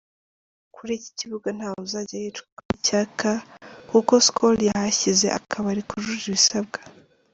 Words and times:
Kuri 0.75 0.91
iki 0.97 1.11
kibuga 1.19 1.47
ntawuzajya 1.57 2.15
yicwa 2.23 2.47
n'icyaka 2.65 3.29
kuko 3.89 4.13
Skol 4.25 4.55
yahashyize 4.69 5.27
akabari 5.37 5.81
kujuje 5.89 6.25
ibisabwa. 6.29 6.79